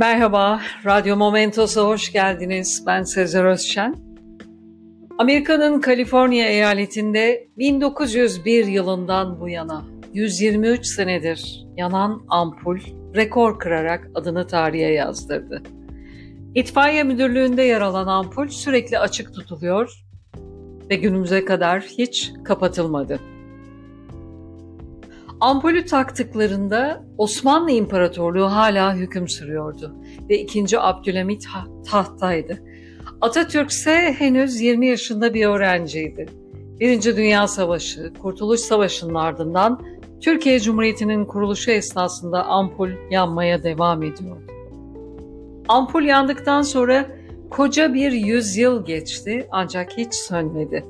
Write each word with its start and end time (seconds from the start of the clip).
Merhaba, 0.00 0.60
Radyo 0.86 1.16
Momentos'a 1.16 1.82
hoş 1.82 2.12
geldiniz. 2.12 2.82
Ben 2.86 3.02
Sezer 3.02 3.44
Özşen. 3.44 3.94
Amerika'nın 5.18 5.80
Kaliforniya 5.80 6.48
eyaletinde 6.48 7.48
1901 7.58 8.66
yılından 8.66 9.40
bu 9.40 9.48
yana 9.48 9.84
123 10.12 10.86
senedir 10.86 11.66
yanan 11.76 12.22
ampul 12.28 12.78
rekor 13.14 13.58
kırarak 13.58 14.10
adını 14.14 14.46
tarihe 14.46 14.92
yazdırdı. 14.92 15.62
İtfaiye 16.54 17.02
müdürlüğünde 17.02 17.62
yer 17.62 17.80
alan 17.80 18.06
ampul 18.06 18.48
sürekli 18.48 18.98
açık 18.98 19.34
tutuluyor 19.34 20.04
ve 20.90 20.96
günümüze 20.96 21.44
kadar 21.44 21.82
hiç 21.82 22.32
kapatılmadı. 22.44 23.20
Ampulü 25.40 25.84
taktıklarında 25.84 27.04
Osmanlı 27.18 27.70
İmparatorluğu 27.70 28.44
hala 28.44 28.94
hüküm 28.94 29.28
sürüyordu 29.28 29.94
ve 30.28 30.38
2. 30.38 30.80
Abdülhamit 30.80 31.46
tahttaydı. 31.90 32.58
Atatürk 33.20 33.70
ise 33.70 34.14
henüz 34.18 34.60
20 34.60 34.86
yaşında 34.86 35.34
bir 35.34 35.46
öğrenciydi. 35.46 36.26
Birinci 36.80 37.16
Dünya 37.16 37.48
Savaşı, 37.48 38.12
Kurtuluş 38.22 38.60
Savaşı'nın 38.60 39.14
ardından 39.14 39.82
Türkiye 40.20 40.60
Cumhuriyeti'nin 40.60 41.24
kuruluşu 41.24 41.70
esnasında 41.70 42.44
ampul 42.44 42.90
yanmaya 43.10 43.62
devam 43.62 44.02
ediyordu. 44.02 44.42
Ampul 45.68 46.02
yandıktan 46.02 46.62
sonra 46.62 47.06
koca 47.50 47.94
bir 47.94 48.12
yüzyıl 48.12 48.84
geçti 48.84 49.48
ancak 49.50 49.92
hiç 49.96 50.14
sönmedi. 50.14 50.84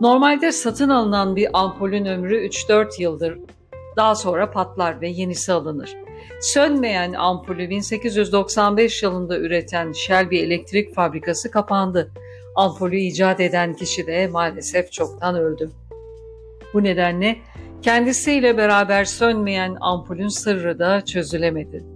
Normalde 0.00 0.52
satın 0.52 0.88
alınan 0.88 1.36
bir 1.36 1.48
ampulün 1.52 2.04
ömrü 2.04 2.46
3-4 2.46 3.02
yıldır 3.02 3.38
daha 3.96 4.14
sonra 4.14 4.50
patlar 4.50 5.00
ve 5.00 5.08
yenisi 5.08 5.52
alınır. 5.52 5.96
Sönmeyen 6.40 7.12
ampulü 7.12 7.70
1895 7.70 9.02
yılında 9.02 9.38
üreten 9.38 9.92
Shelby 9.92 10.40
Elektrik 10.40 10.94
Fabrikası 10.94 11.50
kapandı. 11.50 12.12
Ampulü 12.56 12.96
icat 12.96 13.40
eden 13.40 13.74
kişi 13.74 14.06
de 14.06 14.26
maalesef 14.26 14.92
çoktan 14.92 15.34
öldü. 15.34 15.70
Bu 16.74 16.84
nedenle 16.84 17.36
kendisiyle 17.82 18.56
beraber 18.56 19.04
sönmeyen 19.04 19.76
ampulün 19.80 20.28
sırrı 20.28 20.78
da 20.78 21.04
çözülemedi. 21.04 21.95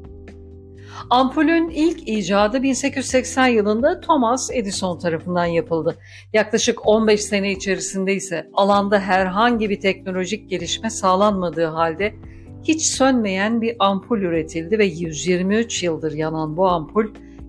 Ampulün 1.11 1.69
ilk 1.69 2.09
icadı 2.09 2.63
1880 2.63 3.47
yılında 3.47 4.01
Thomas 4.01 4.51
Edison 4.51 4.99
tarafından 4.99 5.45
yapıldı. 5.45 5.99
Yaklaşık 6.33 6.89
15 6.89 7.21
sene 7.25 7.53
içerisinde 7.53 8.15
ise 8.15 8.51
alanda 8.55 9.01
herhangi 9.01 9.71
bir 9.71 9.81
teknolojik 9.81 10.51
gelişme 10.51 10.91
sağlanmadığı 10.91 11.67
halde 11.67 12.15
hiç 12.65 12.83
sönmeyen 12.83 13.63
bir 13.63 13.77
ampul 13.79 14.19
üretildi 14.19 14.79
ve 14.79 14.85
123 14.85 15.83
yıldır 15.83 16.13
yanan 16.13 16.57
bu 16.57 16.69
ampul 16.69 17.07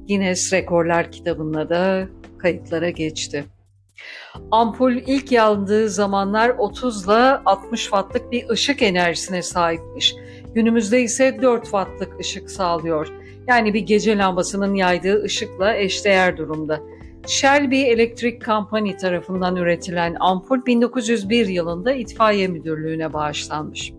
Guinness 0.08 0.54
Rekorlar 0.54 1.12
kitabında 1.12 1.70
da 1.70 2.08
kayıtlara 2.38 2.90
geçti. 2.90 3.46
Ampul 4.52 4.94
ilk 4.94 5.32
yandığı 5.32 5.90
zamanlar 5.90 6.50
30 6.50 7.06
ile 7.06 7.14
60 7.14 7.82
wattlık 7.82 8.32
bir 8.32 8.50
ışık 8.50 8.82
enerjisine 8.82 9.42
sahipmiş. 9.42 10.16
Günümüzde 10.56 11.02
ise 11.02 11.42
4 11.42 11.64
wattlık 11.64 12.20
ışık 12.20 12.52
sağlıyor. 12.52 13.20
Yani 13.47 13.73
bir 13.73 13.80
gece 13.80 14.17
lambasının 14.17 14.75
yaydığı 14.75 15.23
ışıkla 15.23 15.75
eşdeğer 15.75 16.38
durumda. 16.38 16.80
Shelby 17.28 17.81
Electric 17.81 18.45
Company 18.45 18.98
tarafından 18.98 19.56
üretilen 19.56 20.16
ampul 20.20 20.66
1901 20.66 21.48
yılında 21.48 21.94
itfaiye 21.94 22.48
müdürlüğüne 22.48 23.14
bağışlanmış. 23.14 23.94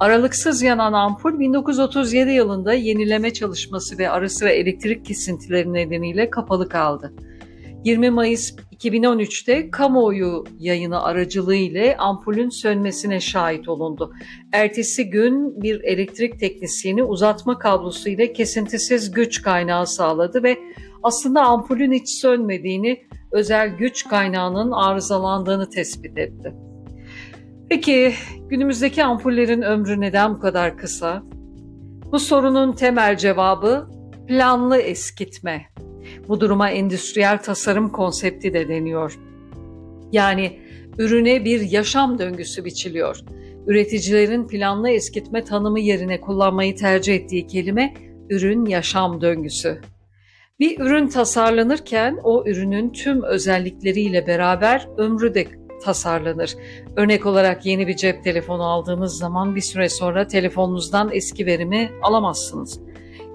Aralıksız 0.00 0.62
yanan 0.62 0.92
ampul 0.92 1.38
1937 1.38 2.30
yılında 2.30 2.74
yenileme 2.74 3.32
çalışması 3.32 3.98
ve 3.98 4.10
ara 4.10 4.28
sıra 4.28 4.50
elektrik 4.50 5.04
kesintileri 5.04 5.72
nedeniyle 5.72 6.30
kapalı 6.30 6.68
kaldı. 6.68 7.12
20 7.84 8.10
Mayıs 8.10 8.56
2013'te 8.56 9.70
kamuoyu 9.70 10.44
yayını 10.58 11.02
aracılığı 11.02 11.54
ile 11.54 11.96
ampulün 11.96 12.48
sönmesine 12.48 13.20
şahit 13.20 13.68
olundu. 13.68 14.12
Ertesi 14.52 15.10
gün 15.10 15.62
bir 15.62 15.80
elektrik 15.80 16.40
teknisyeni 16.40 17.02
uzatma 17.02 17.58
kablosu 17.58 18.08
ile 18.08 18.32
kesintisiz 18.32 19.10
güç 19.10 19.42
kaynağı 19.42 19.86
sağladı 19.86 20.42
ve 20.42 20.58
aslında 21.02 21.42
ampulün 21.42 21.92
hiç 21.92 22.08
sönmediğini, 22.20 23.08
özel 23.32 23.68
güç 23.68 24.08
kaynağının 24.08 24.72
arızalandığını 24.72 25.70
tespit 25.70 26.18
etti. 26.18 26.54
Peki 27.70 28.12
günümüzdeki 28.48 29.04
ampullerin 29.04 29.62
ömrü 29.62 30.00
neden 30.00 30.34
bu 30.34 30.40
kadar 30.40 30.76
kısa? 30.76 31.22
Bu 32.12 32.18
sorunun 32.18 32.72
temel 32.72 33.16
cevabı 33.16 33.88
planlı 34.28 34.78
eskitme. 34.78 35.66
Bu 36.28 36.40
duruma 36.40 36.70
endüstriyel 36.70 37.42
tasarım 37.42 37.88
konsepti 37.88 38.54
de 38.54 38.68
deniyor. 38.68 39.18
Yani 40.12 40.58
ürüne 40.98 41.44
bir 41.44 41.60
yaşam 41.60 42.18
döngüsü 42.18 42.64
biçiliyor. 42.64 43.20
Üreticilerin 43.66 44.48
planlı 44.48 44.90
eskitme 44.90 45.44
tanımı 45.44 45.80
yerine 45.80 46.20
kullanmayı 46.20 46.76
tercih 46.76 47.14
ettiği 47.14 47.46
kelime 47.46 47.94
ürün 48.30 48.66
yaşam 48.66 49.20
döngüsü. 49.20 49.80
Bir 50.60 50.80
ürün 50.80 51.08
tasarlanırken 51.08 52.18
o 52.24 52.44
ürünün 52.46 52.90
tüm 52.90 53.22
özellikleriyle 53.22 54.26
beraber 54.26 54.88
ömrü 54.96 55.34
de 55.34 55.46
tasarlanır. 55.84 56.56
Örnek 56.96 57.26
olarak 57.26 57.66
yeni 57.66 57.86
bir 57.86 57.96
cep 57.96 58.24
telefonu 58.24 58.62
aldığınız 58.62 59.18
zaman 59.18 59.56
bir 59.56 59.60
süre 59.60 59.88
sonra 59.88 60.26
telefonunuzdan 60.26 61.10
eski 61.12 61.46
verimi 61.46 61.90
alamazsınız. 62.02 62.80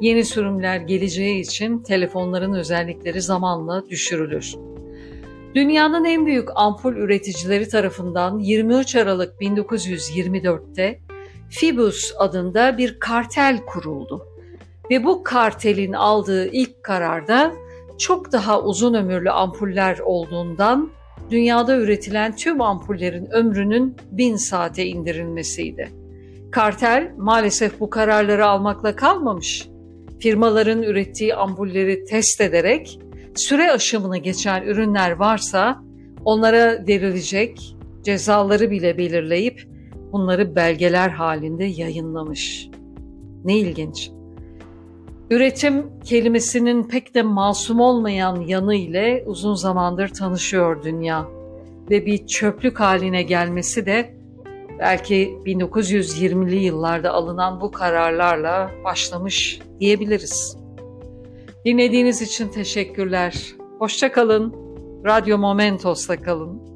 Yeni 0.04 0.26
sürümler 0.26 0.78
geleceği 0.78 1.40
için 1.40 1.80
telefonların 1.80 2.54
özellikleri 2.54 3.22
zamanla 3.22 3.90
düşürülür. 3.90 4.56
Dünyanın 5.56 6.06
en 6.06 6.26
büyük 6.26 6.50
ampul 6.56 6.96
üreticileri 6.96 7.68
tarafından 7.68 8.40
23 8.40 8.96
Aralık 8.96 9.42
1924'te 9.42 11.00
Fibus 11.50 12.14
adında 12.18 12.78
bir 12.78 13.00
kartel 13.00 13.66
kuruldu. 13.66 14.28
Ve 14.92 15.04
bu 15.04 15.24
kartelin 15.24 15.94
aldığı 15.94 16.48
ilk 16.48 16.84
kararda 16.84 17.54
çok 17.98 18.32
daha 18.32 18.62
uzun 18.62 18.94
ömürlü 18.94 19.32
ampuller 19.32 20.00
olduğundan 20.00 20.90
dünyada 21.30 21.78
üretilen 21.78 22.36
tüm 22.36 22.62
ampullerin 22.62 23.32
ömrünün 23.32 23.96
bin 24.12 24.36
saate 24.36 24.86
indirilmesiydi. 24.86 25.90
Kartel 26.52 27.14
maalesef 27.18 27.80
bu 27.80 27.90
kararları 27.90 28.46
almakla 28.46 28.96
kalmamış 28.96 29.73
firmaların 30.24 30.84
ürettiği 30.84 31.36
ampulleri 31.36 32.06
test 32.06 32.42
ederek 32.42 33.00
süre 33.36 33.72
aşımını 33.72 34.18
geçen 34.18 34.64
ürünler 34.64 35.12
varsa 35.12 35.84
onlara 36.26 36.88
verilecek 36.88 37.76
cezaları 38.04 38.72
bile 38.72 38.98
belirleyip 38.98 39.68
bunları 40.12 40.56
belgeler 40.56 41.10
halinde 41.10 41.66
yayınlamış. 41.66 42.70
Ne 43.46 43.58
ilginç. 43.58 44.12
Üretim 45.30 46.00
kelimesinin 46.06 46.84
pek 46.84 47.16
de 47.16 47.22
masum 47.22 47.80
olmayan 47.80 48.42
yanı 48.42 48.76
ile 48.76 49.24
uzun 49.26 49.56
zamandır 49.56 50.08
tanışıyor 50.08 50.84
dünya 50.84 51.28
ve 51.90 52.06
bir 52.06 52.28
çöplük 52.28 52.80
haline 52.80 53.24
gelmesi 53.24 53.86
de 53.86 54.16
belki 54.80 55.40
1920'li 55.46 56.56
yıllarda 56.56 57.12
alınan 57.12 57.62
bu 57.62 57.72
kararlarla 57.72 58.72
başlamış 58.84 59.60
diyebiliriz. 59.80 60.58
Dinlediğiniz 61.66 62.22
için 62.22 62.48
teşekkürler. 62.48 63.56
Hoşça 63.80 64.12
kalın. 64.12 64.56
Radyo 65.06 65.38
Momentos'ta 65.38 66.22
kalın. 66.22 66.73